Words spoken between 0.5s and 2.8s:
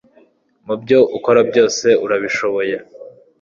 mubyo ukora byose urabishoboye